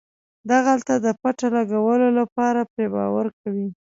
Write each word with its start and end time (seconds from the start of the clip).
د 0.49 0.49
غله 0.65 0.95
د 1.05 1.07
پته 1.21 1.47
لګولو 1.55 2.07
لپاره 2.19 2.59
پرې 2.71 2.85
باور 2.95 3.25
کوي. 3.41 3.67